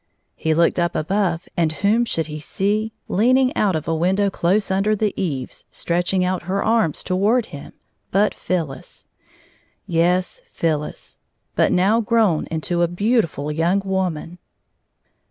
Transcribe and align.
He 0.35 0.55
looked 0.55 0.79
up 0.79 0.93
ahove, 0.93 1.47
and 1.55 1.71
whom 1.73 2.05
should 2.05 2.25
he 2.25 2.39
see, 2.39 2.91
leaning 3.07 3.55
out 3.55 3.75
of 3.75 3.87
a 3.87 3.93
window 3.93 4.31
close 4.31 4.71
under 4.71 4.95
the 4.95 5.13
eaves, 5.15 5.63
stretching 5.69 6.25
out 6.25 6.45
her 6.49 6.63
arms 6.63 7.03
toward 7.03 7.45
him, 7.53 7.73
but 8.09 8.33
PhyUis, 8.33 9.05
Yes, 9.85 10.41
Phyllis; 10.47 11.19
but 11.55 11.71
now 11.71 12.01
grown 12.01 12.47
into 12.47 12.81
a 12.81 12.87
beautiftil 12.87 13.55
young 13.55 13.83
woman. 13.85 14.39